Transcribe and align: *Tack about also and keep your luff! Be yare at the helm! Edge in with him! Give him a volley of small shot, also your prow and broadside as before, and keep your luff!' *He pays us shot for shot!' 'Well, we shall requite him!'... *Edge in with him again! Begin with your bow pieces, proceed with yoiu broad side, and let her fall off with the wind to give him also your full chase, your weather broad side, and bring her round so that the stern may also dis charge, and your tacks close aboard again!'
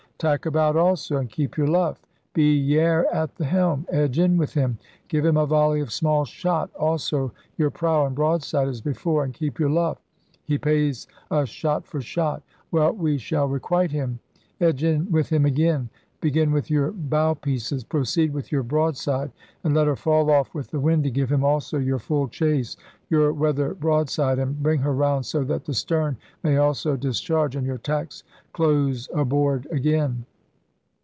*Tack 0.21 0.45
about 0.45 0.75
also 0.77 1.17
and 1.17 1.31
keep 1.31 1.57
your 1.57 1.65
luff! 1.65 1.99
Be 2.35 2.53
yare 2.55 3.11
at 3.11 3.33
the 3.37 3.45
helm! 3.45 3.87
Edge 3.89 4.19
in 4.19 4.37
with 4.37 4.53
him! 4.53 4.77
Give 5.07 5.25
him 5.25 5.35
a 5.35 5.47
volley 5.47 5.79
of 5.81 5.91
small 5.91 6.25
shot, 6.25 6.69
also 6.75 7.31
your 7.57 7.71
prow 7.71 8.05
and 8.05 8.13
broadside 8.15 8.67
as 8.67 8.81
before, 8.81 9.23
and 9.23 9.33
keep 9.33 9.57
your 9.59 9.71
luff!' 9.71 9.99
*He 10.43 10.59
pays 10.59 11.07
us 11.31 11.49
shot 11.49 11.87
for 11.87 12.01
shot!' 12.01 12.43
'Well, 12.71 12.93
we 12.93 13.17
shall 13.17 13.47
requite 13.47 13.89
him!'... 13.89 14.19
*Edge 14.59 14.83
in 14.83 15.11
with 15.11 15.29
him 15.29 15.43
again! 15.43 15.89
Begin 16.19 16.51
with 16.51 16.69
your 16.69 16.91
bow 16.91 17.33
pieces, 17.33 17.83
proceed 17.83 18.31
with 18.31 18.49
yoiu 18.51 18.67
broad 18.67 18.95
side, 18.95 19.31
and 19.63 19.73
let 19.73 19.87
her 19.87 19.95
fall 19.95 20.29
off 20.29 20.53
with 20.53 20.67
the 20.69 20.79
wind 20.79 21.03
to 21.05 21.09
give 21.09 21.31
him 21.31 21.43
also 21.43 21.79
your 21.79 21.97
full 21.97 22.27
chase, 22.27 22.77
your 23.09 23.33
weather 23.33 23.73
broad 23.73 24.07
side, 24.07 24.37
and 24.37 24.61
bring 24.61 24.81
her 24.81 24.93
round 24.93 25.25
so 25.25 25.43
that 25.43 25.65
the 25.65 25.73
stern 25.73 26.15
may 26.43 26.57
also 26.57 26.95
dis 26.95 27.19
charge, 27.21 27.55
and 27.55 27.65
your 27.65 27.79
tacks 27.79 28.21
close 28.53 29.09
aboard 29.15 29.65
again!' 29.71 30.27